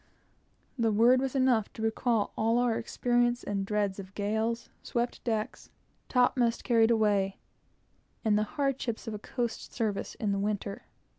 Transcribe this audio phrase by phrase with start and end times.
[0.79, 5.69] That word was enough to recall all our experiences and dreads of gales, swept decks,
[6.09, 7.37] topmast carried away,
[8.25, 10.87] and the hardships of a coast service in the winter.